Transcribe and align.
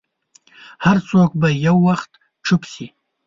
هر 0.85 0.97
څوک 1.09 1.29
به 1.41 1.47
یو 1.67 1.77
وخت 1.87 2.11
چوپ 2.45 2.61
شي. 2.71 2.85